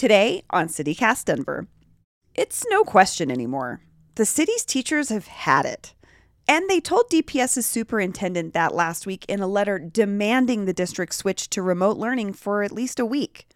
[0.00, 1.66] Today on CityCast Denver.
[2.34, 3.82] It's no question anymore.
[4.14, 5.92] The city's teachers have had it.
[6.48, 11.50] And they told DPS's superintendent that last week in a letter demanding the district switch
[11.50, 13.46] to remote learning for at least a week.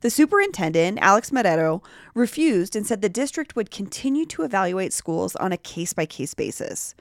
[0.00, 1.82] The superintendent, Alex Marrero,
[2.14, 6.34] refused and said the district would continue to evaluate schools on a case by case
[6.34, 6.94] basis.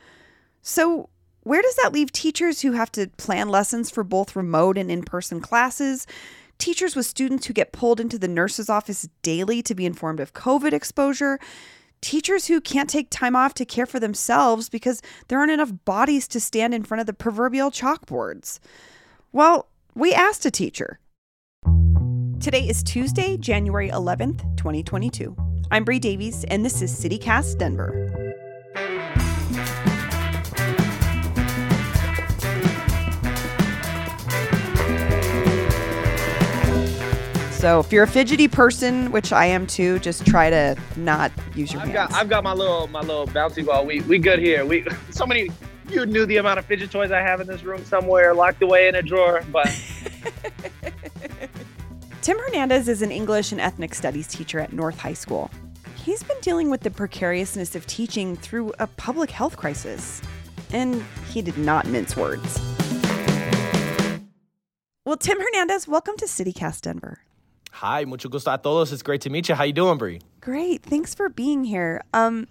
[0.63, 1.09] So,
[1.43, 5.03] where does that leave teachers who have to plan lessons for both remote and in
[5.03, 6.07] person classes?
[6.59, 10.33] Teachers with students who get pulled into the nurse's office daily to be informed of
[10.33, 11.39] COVID exposure?
[12.01, 16.27] Teachers who can't take time off to care for themselves because there aren't enough bodies
[16.27, 18.59] to stand in front of the proverbial chalkboards?
[19.31, 20.99] Well, we asked a teacher.
[22.41, 25.35] Today is Tuesday, January 11th, 2022.
[25.71, 28.18] I'm Bree Davies, and this is CityCast Denver.
[37.59, 41.73] So if you're a fidgety person, which I am too, just try to not use
[41.73, 42.13] your I've hands.
[42.13, 43.85] got I've got my little my little bouncy ball.
[43.85, 44.65] We we good here.
[44.65, 45.49] We so many
[45.89, 48.87] you knew the amount of fidget toys I have in this room somewhere locked away
[48.87, 49.67] in a drawer, but
[52.21, 55.51] Tim Hernandez is an English and ethnic studies teacher at North High School.
[55.97, 60.21] He's been dealing with the precariousness of teaching through a public health crisis.
[60.71, 62.57] And he did not mince words.
[65.03, 67.19] Well, Tim Hernandez, welcome to CityCast Denver.
[67.71, 68.91] Hi, mucho gusto a todos.
[68.91, 69.55] It's great to meet you.
[69.55, 70.21] How you doing, Bree?
[70.41, 70.83] Great.
[70.83, 72.01] Thanks for being here.
[72.13, 72.47] Um,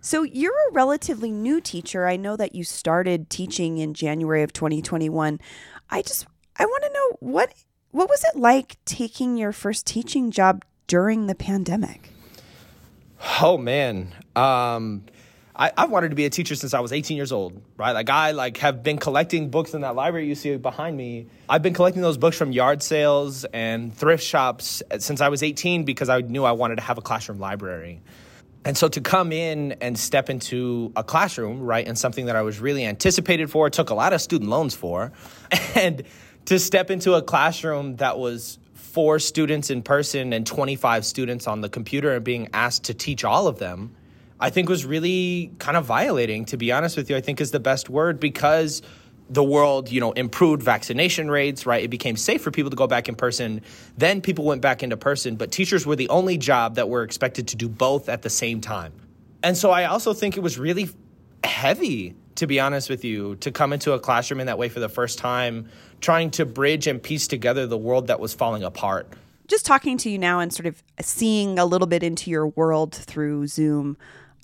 [0.00, 2.06] so you're a relatively new teacher.
[2.06, 5.40] I know that you started teaching in January of 2021.
[5.90, 7.52] I just I want to know what
[7.90, 12.10] what was it like taking your first teaching job during the pandemic?
[13.40, 15.04] Oh man, um,
[15.58, 17.60] I, I've wanted to be a teacher since I was 18 years old.
[17.76, 21.26] Right, like I like have been collecting books in that library you see behind me.
[21.48, 25.84] I've been collecting those books from yard sales and thrift shops since I was 18
[25.84, 28.00] because I knew I wanted to have a classroom library.
[28.64, 32.42] And so to come in and step into a classroom, right, and something that I
[32.42, 35.12] was really anticipated for, took a lot of student loans for,
[35.74, 36.02] and
[36.46, 41.60] to step into a classroom that was four students in person and 25 students on
[41.60, 43.94] the computer and being asked to teach all of them,
[44.40, 47.50] I think was really kind of violating, to be honest with you, I think is
[47.50, 48.82] the best word because
[49.30, 51.84] the world, you know, improved vaccination rates, right?
[51.84, 53.60] It became safe for people to go back in person.
[53.96, 57.48] Then people went back into person, but teachers were the only job that were expected
[57.48, 58.92] to do both at the same time.
[59.42, 60.88] And so I also think it was really
[61.44, 64.80] heavy, to be honest with you, to come into a classroom in that way for
[64.80, 65.68] the first time,
[66.00, 69.12] trying to bridge and piece together the world that was falling apart.
[69.46, 72.94] Just talking to you now and sort of seeing a little bit into your world
[72.94, 73.96] through Zoom.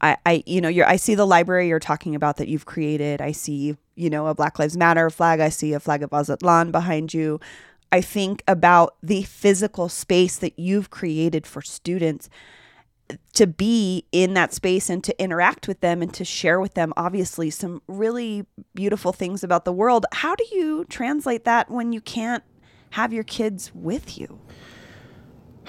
[0.04, 3.22] I, I you know, you're, I see the library you're talking about that you've created.
[3.22, 5.40] I see, you know, a Black Lives Matter flag.
[5.40, 7.40] I see a flag of Aztlan behind you.
[7.90, 12.28] I think about the physical space that you've created for students
[13.34, 16.92] to be in that space and to interact with them and to share with them
[16.96, 20.06] obviously some really beautiful things about the world.
[20.12, 22.42] How do you translate that when you can't
[22.90, 24.40] have your kids with you?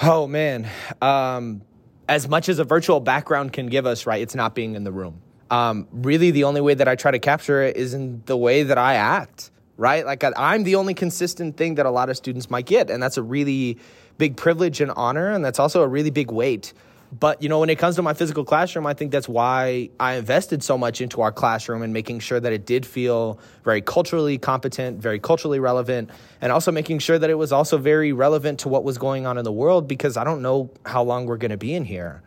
[0.01, 0.69] Oh man,
[1.01, 1.61] um,
[2.07, 4.21] as much as a virtual background can give us, right?
[4.21, 5.21] It's not being in the room.
[5.51, 8.63] Um, really, the only way that I try to capture it is in the way
[8.63, 10.05] that I act, right?
[10.05, 13.17] Like I'm the only consistent thing that a lot of students might get, and that's
[13.17, 13.77] a really
[14.17, 16.73] big privilege and honor, and that's also a really big weight.
[17.17, 20.15] But you know, when it comes to my physical classroom, I think that's why I
[20.15, 24.37] invested so much into our classroom and making sure that it did feel very culturally
[24.37, 26.09] competent, very culturally relevant,
[26.41, 29.37] and also making sure that it was also very relevant to what was going on
[29.37, 32.21] in the world because I don't know how long we're going to be in here,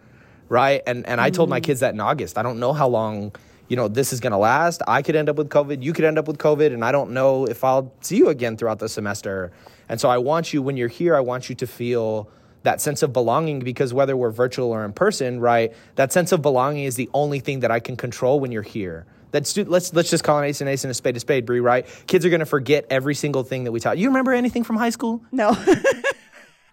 [0.48, 0.80] right?
[0.86, 1.64] And and I told my mm-hmm.
[1.64, 2.38] kids that in August.
[2.38, 3.32] I don't know how long
[3.68, 4.80] you know this is going to last.
[4.88, 7.10] I could end up with COVID, you could end up with COVID, and I don't
[7.10, 9.52] know if I'll see you again throughout the semester.
[9.90, 12.30] And so I want you when you're here, I want you to feel
[12.68, 16.42] that sense of belonging because whether we're virtual or in person, right, that sense of
[16.42, 19.06] belonging is the only thing that I can control when you're here.
[19.30, 21.46] That stu- let's let's just call an ace an ace and a spade a spade,
[21.46, 21.86] Bree, right?
[22.06, 23.96] Kids are gonna forget every single thing that we taught.
[23.96, 25.24] You remember anything from high school?
[25.32, 25.56] No.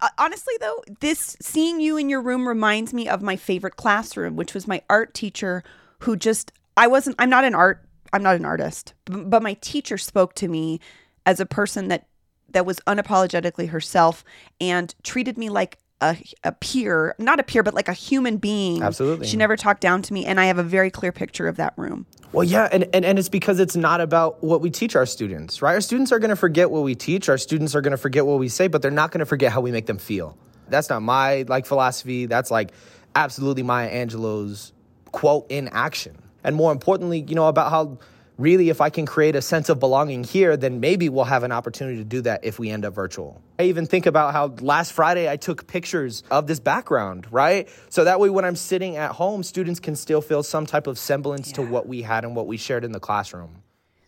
[0.01, 4.36] Uh, Honestly, though, this seeing you in your room reminds me of my favorite classroom,
[4.36, 5.63] which was my art teacher
[6.00, 7.81] who just, I wasn't, I'm not an art,
[8.12, 10.81] I'm not an artist, but my teacher spoke to me
[11.25, 12.07] as a person that
[12.56, 14.24] that was unapologetically herself
[14.59, 18.83] and treated me like a, a peer, not a peer, but like a human being.
[18.83, 19.27] Absolutely.
[19.27, 20.25] She never talked down to me.
[20.25, 22.06] And I have a very clear picture of that room.
[22.31, 25.62] Well, yeah, and, and, and it's because it's not about what we teach our students,
[25.62, 25.74] right?
[25.74, 27.30] Our students are going to forget what we teach.
[27.30, 29.53] Our students are going to forget what we say, but they're not going to forget
[29.53, 30.38] how we make them feel.
[30.68, 32.25] That's not my like philosophy.
[32.25, 32.71] That's like
[33.15, 34.74] absolutely Maya Angelou's
[35.12, 36.18] quote in action.
[36.44, 38.00] And more importantly, you know, about how
[38.37, 41.51] really, if I can create a sense of belonging here, then maybe we'll have an
[41.51, 43.41] opportunity to do that if we end up virtual.
[43.59, 47.69] I even think about how last Friday I took pictures of this background, right?
[47.89, 50.97] So that way, when I'm sitting at home, students can still feel some type of
[50.97, 51.55] semblance yeah.
[51.55, 53.61] to what we had and what we shared in the classroom.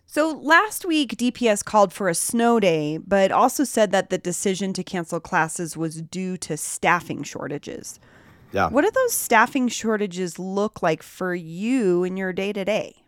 [0.10, 4.72] So last week, DPS called for a snow day, but also said that the decision
[4.74, 8.00] to cancel classes was due to staffing shortages.
[8.54, 8.70] Yeah.
[8.70, 13.04] What do those staffing shortages look like for you in your day to day?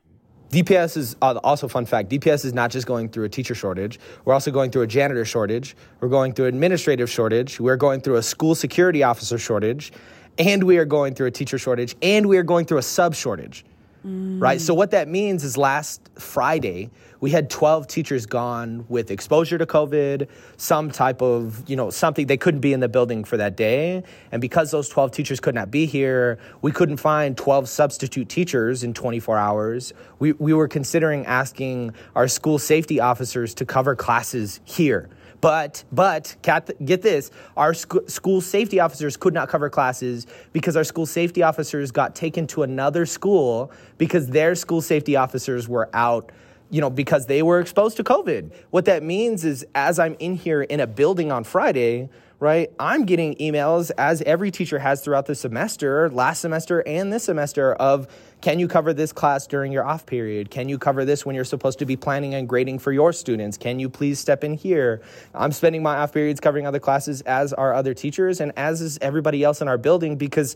[0.52, 2.10] DPS is uh, also fun fact.
[2.10, 4.00] DPS is not just going through a teacher shortage.
[4.26, 5.76] We're also going through a janitor shortage.
[6.00, 7.60] We're going through administrative shortage.
[7.60, 9.92] We're going through a school security officer shortage,
[10.40, 13.14] and we are going through a teacher shortage, and we are going through a sub
[13.14, 13.64] shortage.
[14.06, 14.42] Mm.
[14.42, 14.62] Right?
[14.62, 19.66] So, what that means is last Friday, we had 12 teachers gone with exposure to
[19.66, 23.58] COVID, some type of, you know, something they couldn't be in the building for that
[23.58, 24.04] day.
[24.32, 28.84] And because those 12 teachers could not be here, we couldn't find 12 substitute teachers
[28.84, 29.94] in 24 hours.
[30.20, 35.10] We, we were considering asking our school safety officers to cover classes here
[35.42, 40.84] but, but, get this, our sc- school safety officers could not cover classes because our
[40.84, 46.32] school safety officers got taken to another school because their school safety officers were out
[46.72, 48.52] you know, because they were exposed to COVID.
[48.70, 52.10] What that means is as I'm in here in a building on Friday,
[52.40, 57.26] right, I'm getting emails, as every teacher has throughout the semester, last semester and this
[57.26, 58.08] semester, of
[58.42, 60.50] can you cover this class during your off period?
[60.50, 63.58] Can you cover this when you're supposed to be planning and grading for your students?
[63.58, 65.02] Can you please step in here?
[65.36, 68.98] I'm spending my off periods covering other classes, as are other teachers, and as is
[69.02, 70.56] everybody else in our building because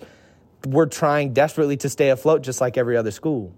[0.66, 3.54] we're trying desperately to stay afloat just like every other school.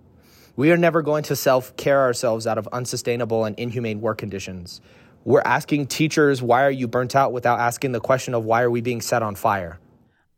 [0.56, 4.82] We are never going to self care ourselves out of unsustainable and inhumane work conditions.
[5.26, 8.70] We're asking teachers, why are you burnt out, without asking the question of why are
[8.70, 9.80] we being set on fire?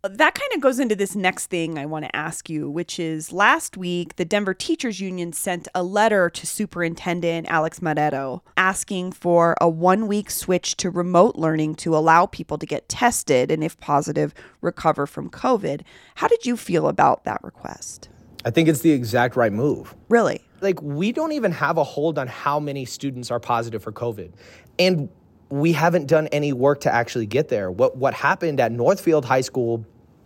[0.04, 3.34] that kind of goes into this next thing I want to ask you, which is
[3.34, 9.58] last week, the Denver Teachers Union sent a letter to Superintendent Alex Marrero asking for
[9.60, 13.78] a one week switch to remote learning to allow people to get tested and, if
[13.82, 15.82] positive, recover from COVID.
[16.16, 18.08] How did you feel about that request?
[18.46, 19.94] I think it's the exact right move.
[20.08, 20.47] Really?
[20.62, 24.32] Like, we don't even have a hold on how many students are positive for COVID.
[24.80, 25.10] And
[25.50, 27.72] we haven't done any work to actually get there.
[27.72, 29.86] What what happened at Northfield High School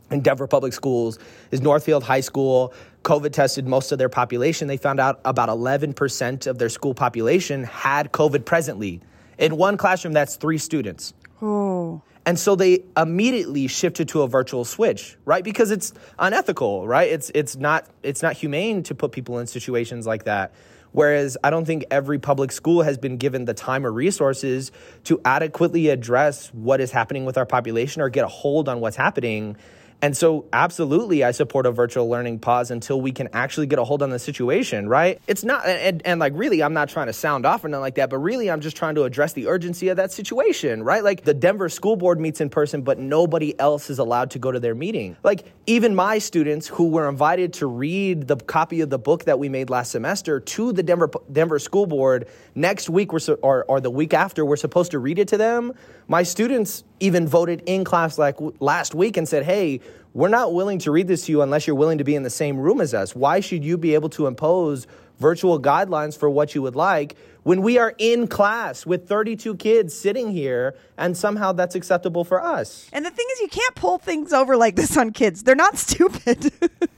[0.10, 1.19] in Denver Public Schools
[1.51, 2.74] is Northfield High School
[3.04, 4.68] COVID tested most of their population.
[4.68, 9.01] They found out about 11% of their school population had COVID presently.
[9.38, 11.13] In one classroom, that's three students.
[11.42, 12.01] Oh.
[12.25, 15.44] And so they immediately shifted to a virtual switch, right?
[15.44, 17.09] Because it's unethical, right?
[17.12, 20.53] It's it's not it's not humane to put people in situations like that.
[20.91, 24.71] Whereas I don't think every public school has been given the time or resources
[25.06, 28.97] to adequately address what is happening with our population or get a hold on what's
[28.97, 29.56] happening
[30.01, 33.83] and so, absolutely, I support a virtual learning pause until we can actually get a
[33.83, 35.21] hold on the situation, right?
[35.27, 37.95] It's not, and, and, like, really, I'm not trying to sound off or nothing like
[37.95, 41.03] that, but really, I'm just trying to address the urgency of that situation, right?
[41.03, 44.51] Like, the Denver School Board meets in person, but nobody else is allowed to go
[44.51, 45.18] to their meeting.
[45.24, 49.38] Like, even my students who were invited to read the copy of the book that
[49.38, 53.80] we made last semester to the Denver, Denver School Board next week, we're or, or
[53.80, 55.74] the week after, we're supposed to read it to them.
[56.07, 59.81] My students even voted in class like last week and said, hey,
[60.13, 62.30] we're not willing to read this to you unless you're willing to be in the
[62.30, 63.15] same room as us.
[63.15, 64.88] Why should you be able to impose
[65.19, 69.98] virtual guidelines for what you would like when we are in class with 32 kids
[69.98, 72.89] sitting here and somehow that's acceptable for us?
[72.91, 75.43] And the thing is, you can't pull things over like this on kids.
[75.43, 76.51] They're not stupid.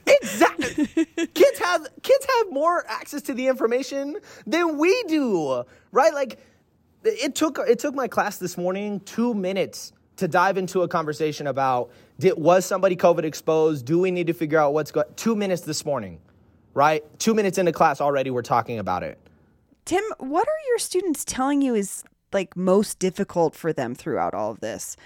[0.06, 0.86] exactly.
[1.34, 6.12] kids have kids have more access to the information than we do, right?
[6.12, 6.38] Like
[7.04, 11.46] it took it took my class this morning 2 minutes to dive into a conversation
[11.46, 13.84] about did, was somebody COVID exposed?
[13.84, 15.06] Do we need to figure out what's going?
[15.16, 16.20] Two minutes this morning,
[16.72, 17.02] right?
[17.18, 19.18] Two minutes into class already, we're talking about it.
[19.84, 24.50] Tim, what are your students telling you is like most difficult for them throughout all
[24.50, 24.96] of this?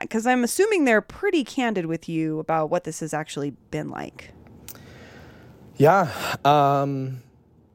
[0.00, 4.32] Because I'm assuming they're pretty candid with you about what this has actually been like.
[5.76, 6.10] Yeah.
[6.44, 7.22] Um,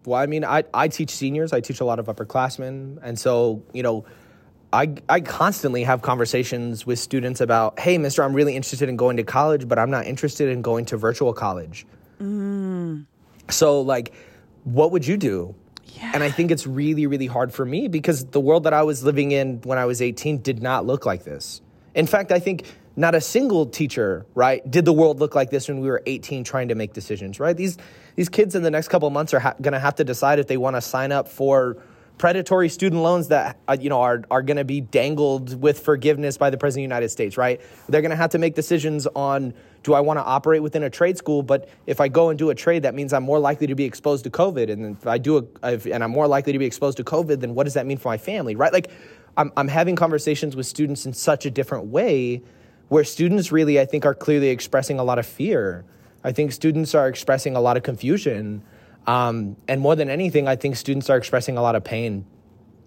[0.06, 3.00] well, I mean, I, I teach seniors, I teach a lot of upperclassmen.
[3.02, 4.06] And so, you know,
[4.72, 9.18] I, I constantly have conversations with students about, hey, mister, I'm really interested in going
[9.18, 11.86] to college, but I'm not interested in going to virtual college.
[12.20, 13.06] Mm.
[13.50, 14.14] So, like,
[14.64, 15.56] what would you do?
[15.86, 16.12] Yeah.
[16.14, 19.04] And I think it's really, really hard for me because the world that I was
[19.04, 21.62] living in when I was 18 did not look like this.
[21.94, 22.66] In fact, I think
[22.96, 26.44] not a single teacher, right, did the world look like this when we were 18
[26.44, 27.58] trying to make decisions, right?
[27.58, 27.78] These,
[28.16, 30.48] these kids in the next couple months are ha- going to have to decide if
[30.48, 31.78] they want to sign up for
[32.18, 36.38] predatory student loans that uh, you know are are going to be dangled with forgiveness
[36.38, 37.60] by the president of the United States, right?
[37.90, 40.90] They're going to have to make decisions on do I want to operate within a
[40.90, 43.68] trade school, but if I go and do a trade, that means I'm more likely
[43.68, 46.54] to be exposed to COVID, and if I do a, if, and I'm more likely
[46.54, 48.72] to be exposed to COVID, then what does that mean for my family, right?
[48.72, 48.92] Like,
[49.36, 52.44] I'm I'm having conversations with students in such a different way,
[52.90, 55.86] where students really, I think, are clearly expressing a lot of fear.
[56.24, 58.64] I think students are expressing a lot of confusion.
[59.08, 62.26] Um, and more than anything, I think students are expressing a lot of pain.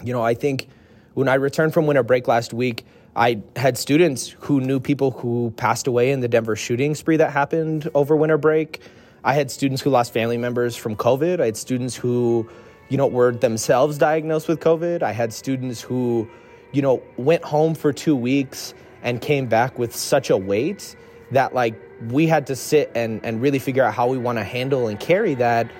[0.02, 0.68] You know, I think
[1.14, 2.84] when I returned from winter break last week,
[3.14, 7.32] I had students who knew people who passed away in the Denver shooting spree that
[7.32, 8.82] happened over winter break.
[9.24, 11.40] I had students who lost family members from COVID.
[11.40, 12.48] I had students who,
[12.90, 15.02] you know, were themselves diagnosed with COVID.
[15.02, 16.28] I had students who,
[16.72, 18.74] you know, went home for two weeks
[19.06, 20.96] and came back with such a weight
[21.30, 24.44] that, like, we had to sit and, and really figure out how we want to
[24.44, 25.70] handle and carry that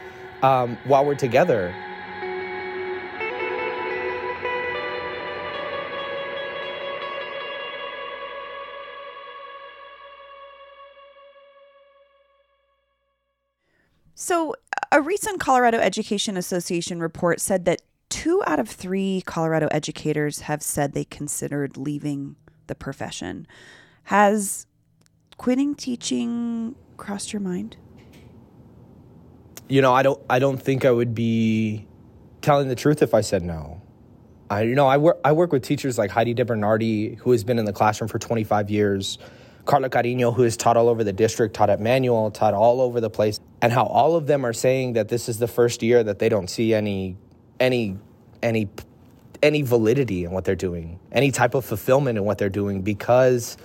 [0.42, 1.74] um, while we're together.
[14.14, 14.54] So,
[14.92, 20.62] a recent Colorado Education Association report said that two out of three Colorado educators have
[20.62, 23.46] said they considered leaving the profession.
[24.04, 24.66] Has
[25.36, 27.76] quitting teaching crossed your mind?
[29.68, 31.86] you know, I don't I don't think I would be
[32.40, 33.82] telling the truth if I said no.
[34.48, 37.58] I you know, I work I work with teachers like Heidi DeBernardi, who has been
[37.58, 39.18] in the classroom for 25 years,
[39.64, 43.00] Carla Carino, who has taught all over the district, taught at Manual, taught all over
[43.00, 46.04] the place, and how all of them are saying that this is the first year
[46.04, 47.16] that they don't see any
[47.58, 47.98] any
[48.42, 48.68] any
[49.46, 53.56] any validity in what they're doing, any type of fulfillment in what they're doing because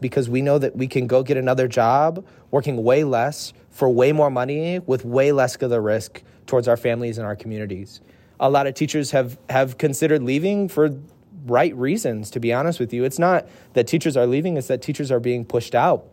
[0.00, 4.10] because we know that we can go get another job working way less for way
[4.10, 8.00] more money with way less of the risk towards our families and our communities.
[8.40, 10.90] A lot of teachers have, have considered leaving for
[11.46, 13.04] right reasons, to be honest with you.
[13.04, 16.04] It's not that teachers are leaving, it's that teachers are being pushed out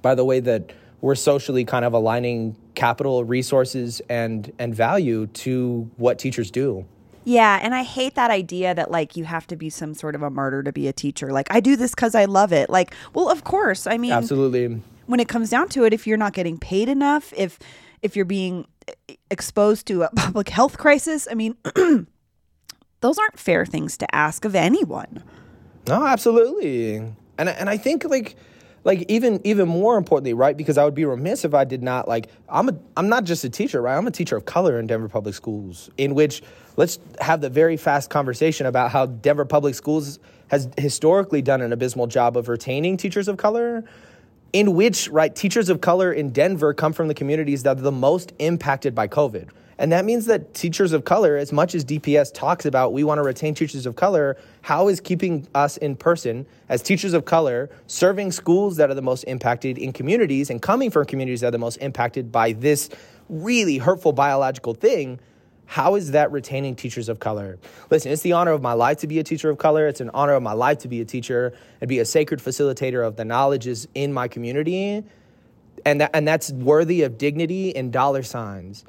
[0.00, 5.90] by the way that we're socially kind of aligning capital, resources, and, and value to
[5.98, 6.86] what teachers do.
[7.26, 10.22] Yeah, and I hate that idea that like you have to be some sort of
[10.22, 11.32] a martyr to be a teacher.
[11.32, 12.70] Like I do this cuz I love it.
[12.70, 13.88] Like, well, of course.
[13.88, 14.80] I mean Absolutely.
[15.06, 17.58] When it comes down to it, if you're not getting paid enough, if
[18.00, 18.68] if you're being
[19.28, 21.56] exposed to a public health crisis, I mean
[23.00, 25.24] those aren't fair things to ask of anyone.
[25.88, 26.94] No, absolutely.
[27.38, 28.36] And and I think like
[28.86, 30.56] like even even more importantly, right?
[30.56, 33.42] Because I would be remiss if I did not like I'm a I'm not just
[33.42, 33.98] a teacher, right?
[33.98, 36.40] I'm a teacher of color in Denver Public Schools, in which
[36.76, 40.20] let's have the very fast conversation about how Denver Public Schools
[40.52, 43.84] has historically done an abysmal job of retaining teachers of color.
[44.52, 47.92] In which, right, teachers of color in Denver come from the communities that are the
[47.92, 49.48] most impacted by COVID.
[49.78, 53.18] And that means that teachers of color, as much as DPS talks about we want
[53.18, 57.68] to retain teachers of color, how is keeping us in person as teachers of color,
[57.86, 61.50] serving schools that are the most impacted in communities and coming from communities that are
[61.50, 62.88] the most impacted by this
[63.28, 65.20] really hurtful biological thing?
[65.66, 67.58] How is that retaining teachers of color?
[67.90, 69.88] Listen, it's the honor of my life to be a teacher of color.
[69.88, 73.06] It's an honor of my life to be a teacher and be a sacred facilitator
[73.06, 75.02] of the knowledges in my community.
[75.84, 78.84] And, that, and that's worthy of dignity and dollar signs.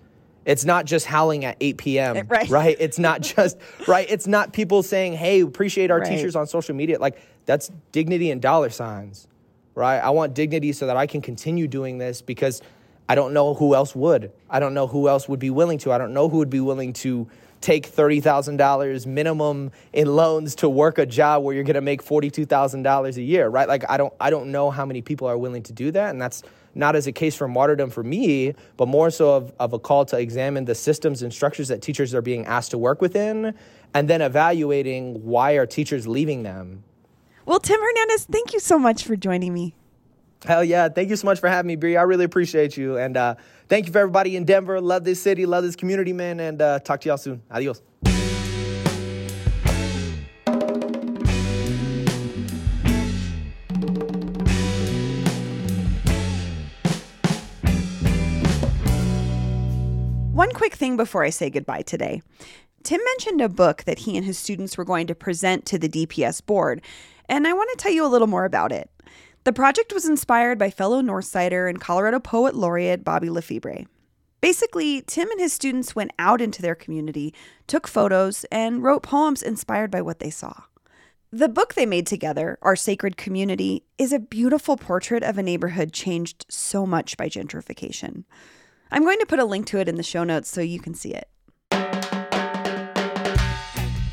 [0.48, 2.18] It's not just howling at 8 p.m.
[2.18, 2.50] Eh, right.
[2.50, 2.78] right?
[2.80, 4.08] It's not just right.
[4.10, 6.10] It's not people saying, "Hey, appreciate our Right.
[6.10, 9.28] teachers on social media." Like that's dignity and dollar signs,
[9.76, 10.00] right?
[10.00, 12.62] I want dignity so that I can continue doing this because
[13.10, 14.32] I don't know who else would.
[14.50, 15.92] I don't know who else would be willing to.
[15.92, 17.28] I don't know who would be willing to
[17.62, 21.82] take thirty thousand dollars minimum in loans to work a job where you're going to
[21.82, 23.68] make forty two thousand dollars a year, right?
[23.68, 26.22] Like I don't, I don't know how many people are willing to do that, and
[26.22, 26.44] that's
[26.76, 30.06] not as a case for martyrdom for me, but more so of, of a call
[30.06, 33.56] to examine the systems and structures that teachers are being asked to work within,
[33.94, 36.84] and then evaluating why are teachers leaving them.
[37.46, 39.74] Well, Tim Hernandez, thank you so much for joining me.
[40.46, 40.88] Hell yeah.
[40.90, 41.98] Thank you so much for having me, Bree.
[41.98, 42.98] I really appreciate you.
[42.98, 43.36] And uh,
[43.70, 44.80] thank you for everybody in Denver.
[44.80, 46.40] Love this city, love this community, man.
[46.40, 47.42] And uh, talk to y'all soon.
[47.50, 47.82] Adios.
[60.34, 62.22] One quick thing before I say goodbye today.
[62.84, 65.90] Tim mentioned a book that he and his students were going to present to the
[65.90, 66.84] DPS board,
[67.28, 68.88] and I want to tell you a little more about it.
[69.48, 73.88] The project was inspired by fellow Northsider and Colorado Poet Laureate Bobby LeFebre.
[74.42, 77.34] Basically, Tim and his students went out into their community,
[77.66, 80.64] took photos, and wrote poems inspired by what they saw.
[81.32, 85.94] The book they made together, Our Sacred Community, is a beautiful portrait of a neighborhood
[85.94, 88.26] changed so much by gentrification.
[88.92, 90.94] I'm going to put a link to it in the show notes so you can
[90.94, 91.30] see it.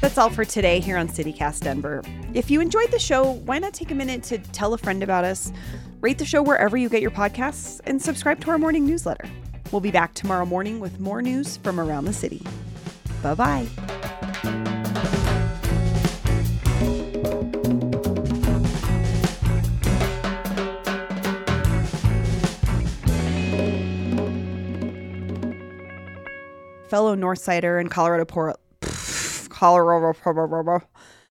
[0.04, 2.02] That's all for today here on CityCast Denver.
[2.34, 5.24] If you enjoyed the show, why not take a minute to tell a friend about
[5.24, 5.50] us,
[6.02, 9.24] rate the show wherever you get your podcasts, and subscribe to our morning newsletter.
[9.72, 12.42] We'll be back tomorrow morning with more news from around the city.
[13.22, 13.66] Bye bye.
[26.90, 28.56] fellow Northsider and Colorado Port,
[29.64, 30.82] Colorado